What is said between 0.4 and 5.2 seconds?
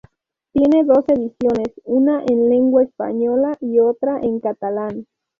Tiene dos ediciones, una en lengua española y otra en catalán.